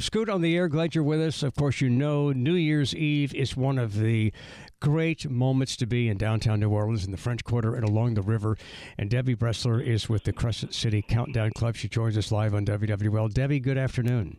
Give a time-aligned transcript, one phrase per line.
[0.00, 1.42] Scoot on the air, glad you're with us.
[1.42, 4.32] Of course, you know New Year's Eve is one of the
[4.80, 8.22] great moments to be in downtown New Orleans in the French Quarter and along the
[8.22, 8.56] river.
[8.98, 11.76] And Debbie Bresler is with the Crescent City Countdown Club.
[11.76, 13.32] She joins us live on WWL.
[13.32, 14.38] Debbie, good afternoon.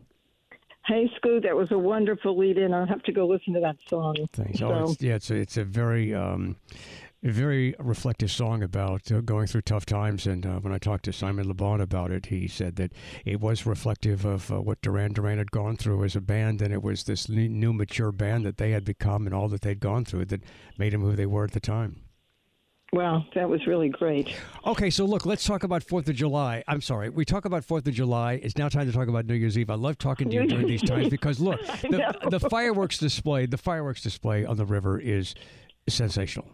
[0.84, 2.74] Hey, Scoot, that was a wonderful lead in.
[2.74, 4.16] I'll have to go listen to that song.
[4.32, 4.58] Thanks.
[4.58, 6.56] So, Oh, it's, yeah, it's a, it's a very um,
[7.30, 10.26] very reflective song about uh, going through tough times.
[10.26, 12.92] And uh, when I talked to Simon LeBon about it, he said that
[13.24, 16.72] it was reflective of uh, what Duran Duran had gone through as a band, and
[16.72, 19.80] it was this new, new, mature band that they had become and all that they'd
[19.80, 20.42] gone through that
[20.78, 22.02] made them who they were at the time.
[22.92, 24.34] wow, that was really great.
[24.66, 26.64] Okay, so look, let's talk about Fourth of July.
[26.66, 28.34] I'm sorry, we talk about Fourth of July.
[28.42, 29.70] It's now time to talk about New Year's Eve.
[29.70, 33.58] I love talking to you during these times because look, the, the fireworks display, the
[33.58, 35.34] fireworks display on the river is
[35.88, 36.50] sensational.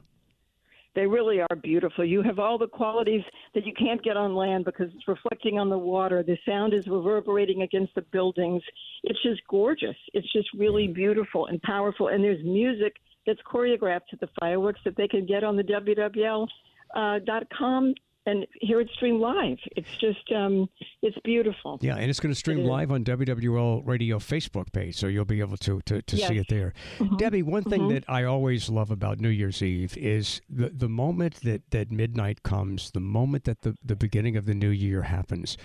[0.99, 2.05] They really are beautiful.
[2.05, 3.23] You have all the qualities
[3.55, 6.25] that you can't get on land because it's reflecting on the water.
[6.25, 8.61] The sound is reverberating against the buildings.
[9.05, 9.95] It's just gorgeous.
[10.13, 12.09] It's just really beautiful and powerful.
[12.09, 12.97] And there's music
[13.29, 16.49] that's choreographed to the fireworks that they can get on the WWL
[16.97, 17.95] uh, dot com
[18.29, 19.59] and hear it stream live.
[19.77, 20.69] It's just, um,
[21.03, 21.79] it's beautiful.
[21.81, 25.41] Yeah, and it's going to stream live on WWL Radio Facebook page, so you'll be
[25.41, 26.73] able to to, to see it there.
[27.17, 31.41] Debbie, one thing that I always love about New Year's Eve is the the moment
[31.43, 35.57] that, that midnight comes, the moment that the, the beginning of the new year happens.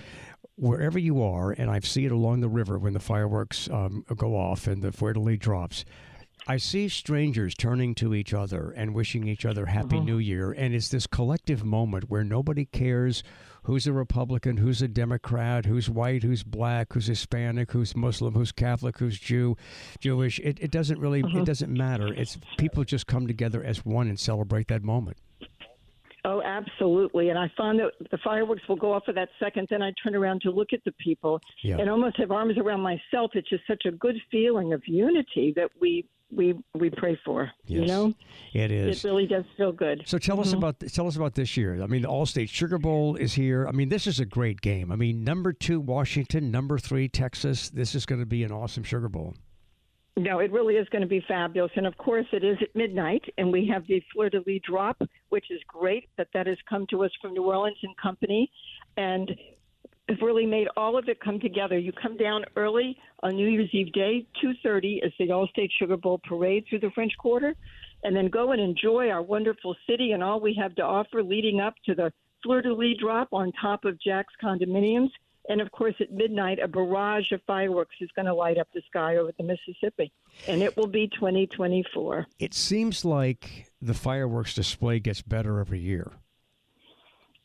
[0.55, 4.35] Wherever you are, and I see it along the river when the fireworks um, go
[4.35, 5.83] off and the lis drops.
[6.45, 10.05] I see strangers turning to each other and wishing each other Happy mm-hmm.
[10.05, 10.51] New Year.
[10.51, 13.23] And it's this collective moment where nobody cares
[13.63, 18.51] who's a Republican, who's a Democrat, who's white, who's black, who's Hispanic, who's Muslim, who's
[18.51, 19.55] Catholic, who's Jew,
[19.99, 20.39] Jewish.
[20.39, 21.43] It, it doesn't really, it mm-hmm.
[21.45, 22.13] doesn't matter.
[22.13, 25.17] It's people just come together as one and celebrate that moment.
[26.25, 27.29] Oh, absolutely.
[27.29, 29.67] And I found that the fireworks will go off for that second.
[29.69, 31.77] Then I turn around to look at the people Yeah.
[31.79, 33.31] and almost have arms around myself.
[33.33, 37.51] It's just such a good feeling of unity that we we we pray for.
[37.67, 38.13] You know,
[38.53, 39.03] It is.
[39.03, 40.03] it really does feel good.
[40.05, 40.57] So tell us mm-hmm.
[40.59, 41.81] about tell us about this year.
[41.81, 43.67] I mean, the All-State Sugar Bowl is here.
[43.67, 44.91] I mean, this is a great game.
[44.91, 47.69] I mean, number two Washington, number three Texas.
[47.69, 49.35] This is going to be an awesome Sugar Bowl.
[50.15, 51.71] No, it really is going to be fabulous.
[51.75, 55.01] And of course, it is at midnight, and we have the Fleur de Lis drop,
[55.33, 58.51] which is great that that has come to us from New Orleans and Company.
[58.97, 59.31] And
[60.07, 61.75] it's really made all of it come together.
[61.75, 66.21] You come down early on New Year's Eve day, 2.30 is the All-State Sugar Bowl
[66.23, 67.55] parade through the French Quarter,
[68.03, 71.59] and then go and enjoy our wonderful city and all we have to offer leading
[71.59, 72.13] up to the
[72.43, 75.09] Fleur de Lis drop on top of Jax condominiums.
[75.49, 78.81] And of course, at midnight, a barrage of fireworks is going to light up the
[78.87, 80.11] sky over the Mississippi.
[80.47, 82.27] And it will be 2024.
[82.39, 86.11] It seems like the fireworks display gets better every year.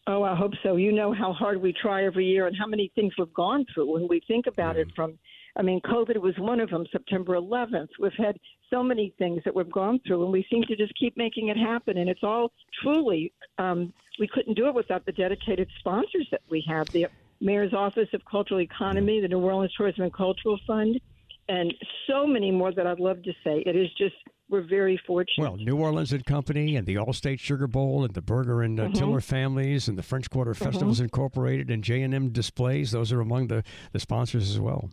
[0.07, 0.77] Oh, I hope so.
[0.77, 3.93] You know how hard we try every year and how many things we've gone through
[3.93, 5.19] when we think about it from.
[5.55, 7.89] I mean, COVID was one of them, September 11th.
[7.99, 8.39] We've had
[8.71, 11.59] so many things that we've gone through, and we seem to just keep making it
[11.59, 11.99] happen.
[11.99, 16.65] And it's all truly, um, we couldn't do it without the dedicated sponsors that we
[16.67, 17.09] have the
[17.41, 21.01] Mayor's Office of Cultural Economy, the New Orleans Tourism and Cultural Fund,
[21.49, 21.73] and
[22.07, 23.63] so many more that I'd love to say.
[23.65, 24.15] It is just,
[24.51, 25.43] we're very fortunate.
[25.45, 28.85] Well, New Orleans and Company and the Allstate Sugar Bowl and the Burger and uh,
[28.85, 28.93] Mm-hmm.
[28.95, 33.63] Tiller families and the French Quarter Festivals Incorporated and J&M Displays, those are among the,
[33.93, 34.91] the sponsors as well.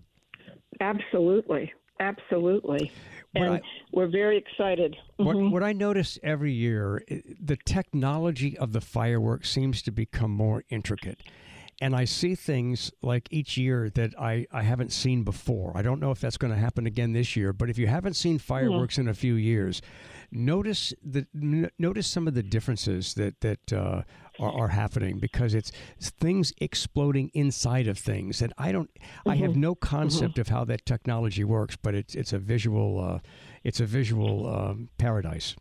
[0.80, 1.72] Absolutely.
[2.00, 2.92] Absolutely.
[3.34, 4.96] And I- we're very excited.
[5.18, 5.52] What, Mhm.
[5.52, 7.02] what I notice every year,
[7.40, 11.24] the technology of the fireworks seems to become more intricate.
[11.82, 15.74] And I see things like each year that I, I haven't seen before.
[15.76, 18.14] I don't know if that's going to happen again this year, but if you haven't
[18.14, 19.82] seen fireworks in a few years,
[20.32, 24.04] notice the n- notice some of the differences that that uh,
[24.40, 28.90] are, are happening because it's, things exploding inside of things, and I don't
[29.26, 33.20] I have no concept of how that technology works, but it's it's a visual uh,
[33.64, 35.56] it's a visual um, paradise.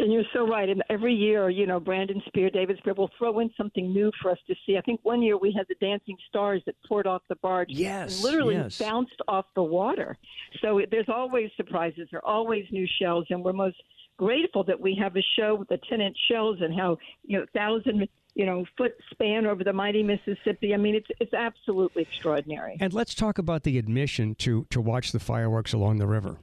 [0.00, 0.68] And you're so right.
[0.68, 4.30] And every year, you know, Brandon Spear, David Spear will throw in something new for
[4.30, 4.78] us to see.
[4.78, 7.68] I think one year we had the dancing stars that poured off the barge.
[7.68, 8.78] Yes, and literally yes.
[8.78, 10.16] bounced off the water.
[10.62, 12.08] So there's always surprises.
[12.10, 13.76] There are always new shells, and we're most
[14.16, 17.46] grateful that we have a show with the 10 inch shells and how you know
[17.54, 20.72] thousand you know foot span over the mighty Mississippi.
[20.72, 22.78] I mean, it's it's absolutely extraordinary.
[22.80, 26.38] And let's talk about the admission to to watch the fireworks along the river.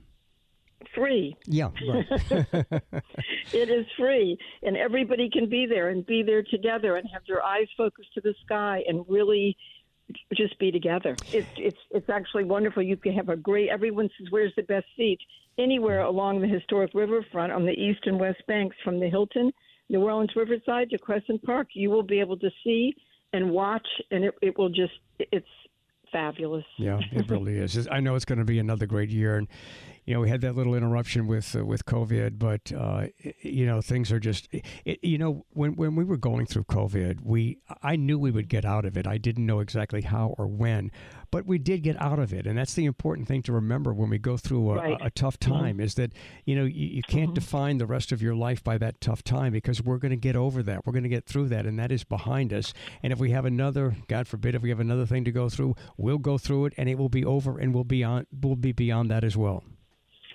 [0.98, 1.38] Free.
[1.46, 2.06] Yeah, right.
[3.54, 7.42] It is free, and everybody can be there and be there together and have their
[7.42, 9.56] eyes focused to the sky and really
[10.36, 11.16] just be together.
[11.32, 12.84] It's it's it's actually wonderful.
[12.84, 13.70] You can have a great.
[13.70, 15.20] Everyone says, "Where's the best seat?"
[15.58, 19.52] Anywhere along the historic riverfront on the east and west banks, from the Hilton,
[19.90, 22.94] New Orleans Riverside to Crescent Park, you will be able to see
[23.34, 25.48] and watch, and it it will just it's
[26.12, 26.66] fabulous.
[26.78, 27.88] Yeah, it really is.
[27.90, 29.48] I know it's going to be another great year, and
[30.08, 33.08] you know we had that little interruption with uh, with COVID, but uh,
[33.42, 34.48] you know things are just.
[34.86, 38.48] It, you know when when we were going through COVID, we I knew we would
[38.48, 39.06] get out of it.
[39.06, 40.92] I didn't know exactly how or when,
[41.30, 44.10] but we did get out of it, and that's the important thing to remember when
[44.10, 45.02] we go through a, Right.
[45.02, 45.80] a, a tough time.
[45.82, 46.14] Is that
[46.46, 49.52] you know you, you can't define the rest of your life by that tough time
[49.52, 50.86] because we're going to get over that.
[50.86, 52.74] We're going to get through that, and that is behind us.
[53.04, 55.76] And if we have another, God forbid, if we have another thing to go through,
[55.98, 58.72] we'll go through it, and it will be over, and we'll be on, we'll be
[58.72, 59.64] beyond that as well.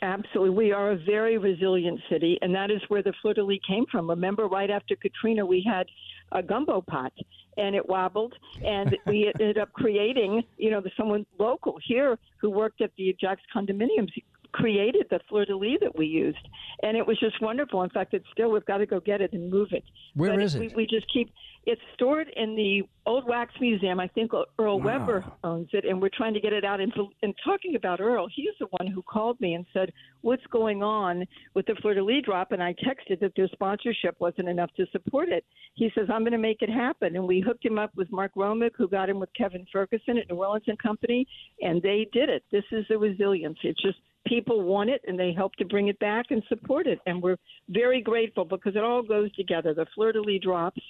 [0.03, 0.51] Absolutely.
[0.51, 3.87] We are a very resilient city, and that is where the fleur de lis came
[3.91, 4.11] from.
[4.11, 5.87] Remember, right after Katrina, we had
[6.33, 7.13] a gumbo pot,
[7.57, 8.35] and it wobbled,
[8.65, 13.41] and we ended up creating, you know, someone local here who worked at the Jax
[13.55, 14.11] condominiums
[14.53, 16.47] created the fleur de lis that we used,
[16.83, 17.83] and it was just wonderful.
[17.83, 19.85] In fact, it's still we've got to go get it and move it.
[20.15, 20.61] Where Where is it?
[20.61, 21.33] We, we just keep
[21.65, 24.01] it's stored in the Old Wax Museum.
[24.01, 26.81] I think Earl Weber owns it, and we're trying to get it out.
[26.81, 30.83] And, and talking about Earl, he's the one who called me and said, "What's going
[30.83, 34.71] on with the Fleur de Lis drop?" And I texted that their sponsorship wasn't enough
[34.77, 35.45] to support it.
[35.75, 38.33] He says, "I'm going to make it happen," and we hooked him up with Mark
[38.37, 41.27] Romig, who got him with Kevin Ferguson at New Orleans and Company,
[41.61, 42.43] and they did it.
[42.51, 43.59] This is the resilience.
[43.63, 46.99] It's just people want it and they help to bring it back and support it.
[47.07, 47.39] And we're
[47.69, 49.75] very grateful because it all goes together.
[49.75, 50.81] The fleur de lis drops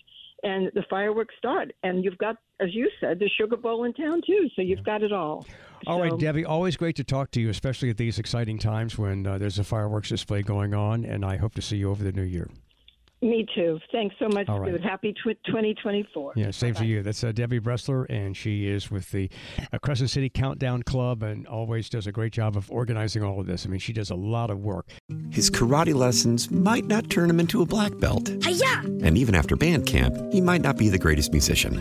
[0.42, 1.72] and the fireworks start.
[1.82, 4.48] And you've got as you said the sugar bowl in town too.
[4.54, 5.46] So you've got it all.
[5.86, 8.98] All right, So- Debbie, always great to talk to you, especially at these exciting times
[8.98, 12.04] when uh, there's a fireworks display going on, and I hope to see you over
[12.04, 12.48] the new year.
[13.22, 14.66] Me too thanks so much All right.
[14.66, 14.82] David.
[14.82, 17.02] happy tw- 2024 Yeah, same to you.
[17.02, 19.30] That's uh, Debbie Bresler, and she is with the
[19.72, 23.46] uh, Crescent City Countdown Club and always does a great job of organizing all of
[23.46, 23.64] this.
[23.64, 24.88] I mean, she does a lot of work.
[25.30, 28.28] His karate lessons might not turn him into a black belt.
[28.28, 31.80] And even after band camp, he might not be the greatest musician.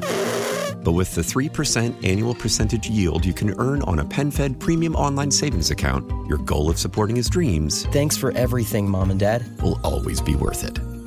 [0.83, 5.31] But with the 3% annual percentage yield you can earn on a PenFed premium online
[5.31, 9.43] savings account, your goal of supporting his dreams Thanks for everything, Mom and Dad.
[9.61, 10.79] will always be worth it.